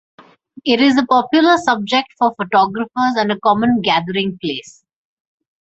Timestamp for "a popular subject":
0.97-2.07